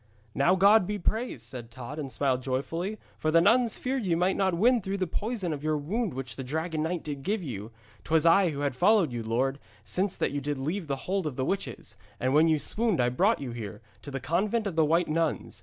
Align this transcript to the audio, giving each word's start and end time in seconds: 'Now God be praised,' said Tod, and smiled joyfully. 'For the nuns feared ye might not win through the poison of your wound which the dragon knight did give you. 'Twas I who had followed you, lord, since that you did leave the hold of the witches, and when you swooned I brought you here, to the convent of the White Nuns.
'Now 0.33 0.55
God 0.55 0.87
be 0.87 0.97
praised,' 0.97 1.45
said 1.45 1.69
Tod, 1.69 1.99
and 1.99 2.11
smiled 2.11 2.41
joyfully. 2.41 2.97
'For 3.19 3.29
the 3.29 3.39
nuns 3.39 3.77
feared 3.77 4.01
ye 4.01 4.15
might 4.15 4.35
not 4.35 4.55
win 4.55 4.81
through 4.81 4.97
the 4.97 5.05
poison 5.05 5.53
of 5.53 5.63
your 5.63 5.77
wound 5.77 6.15
which 6.15 6.37
the 6.37 6.43
dragon 6.43 6.81
knight 6.81 7.03
did 7.03 7.21
give 7.21 7.43
you. 7.43 7.69
'Twas 8.03 8.25
I 8.25 8.49
who 8.49 8.61
had 8.61 8.75
followed 8.75 9.11
you, 9.13 9.21
lord, 9.21 9.59
since 9.83 10.17
that 10.17 10.31
you 10.31 10.41
did 10.41 10.57
leave 10.57 10.87
the 10.87 10.95
hold 11.05 11.27
of 11.27 11.35
the 11.35 11.45
witches, 11.45 11.97
and 12.19 12.33
when 12.33 12.47
you 12.47 12.57
swooned 12.57 12.99
I 12.99 13.09
brought 13.09 13.41
you 13.41 13.51
here, 13.51 13.79
to 14.01 14.09
the 14.09 14.19
convent 14.19 14.65
of 14.65 14.75
the 14.75 14.85
White 14.85 15.07
Nuns. 15.07 15.59